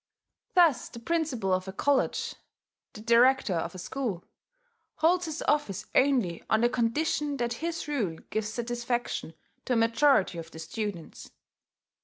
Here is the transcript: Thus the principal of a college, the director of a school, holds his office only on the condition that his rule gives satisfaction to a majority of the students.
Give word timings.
Thus 0.55 0.89
the 0.89 0.97
principal 0.97 1.53
of 1.53 1.67
a 1.67 1.71
college, 1.71 2.33
the 2.93 3.01
director 3.01 3.53
of 3.53 3.75
a 3.75 3.77
school, 3.77 4.25
holds 4.95 5.25
his 5.27 5.43
office 5.47 5.85
only 5.93 6.43
on 6.49 6.61
the 6.61 6.69
condition 6.69 7.37
that 7.37 7.53
his 7.61 7.87
rule 7.87 8.17
gives 8.31 8.49
satisfaction 8.49 9.35
to 9.65 9.73
a 9.73 9.75
majority 9.75 10.39
of 10.39 10.49
the 10.49 10.57
students. 10.57 11.29